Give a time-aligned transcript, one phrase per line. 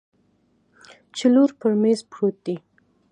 [1.15, 2.55] چې لوړ پر میز پروت دی